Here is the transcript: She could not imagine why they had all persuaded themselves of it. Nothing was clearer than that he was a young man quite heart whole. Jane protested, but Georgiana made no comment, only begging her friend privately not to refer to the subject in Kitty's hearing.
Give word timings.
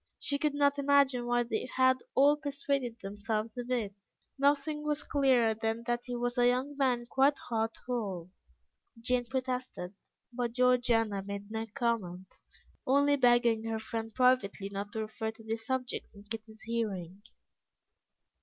She 0.17 0.39
could 0.39 0.55
not 0.55 0.79
imagine 0.79 1.27
why 1.27 1.43
they 1.43 1.67
had 1.75 1.97
all 2.15 2.35
persuaded 2.35 2.97
themselves 3.03 3.55
of 3.55 3.69
it. 3.69 3.93
Nothing 4.35 4.83
was 4.83 5.03
clearer 5.03 5.53
than 5.53 5.83
that 5.83 6.05
he 6.05 6.15
was 6.15 6.39
a 6.39 6.47
young 6.47 6.75
man 6.75 7.05
quite 7.05 7.37
heart 7.37 7.77
whole. 7.85 8.31
Jane 8.99 9.25
protested, 9.25 9.93
but 10.33 10.53
Georgiana 10.53 11.21
made 11.21 11.51
no 11.51 11.67
comment, 11.75 12.33
only 12.87 13.15
begging 13.15 13.65
her 13.65 13.77
friend 13.79 14.11
privately 14.15 14.69
not 14.69 14.91
to 14.93 15.01
refer 15.01 15.29
to 15.33 15.43
the 15.43 15.55
subject 15.55 16.07
in 16.15 16.23
Kitty's 16.23 16.61
hearing. 16.63 17.21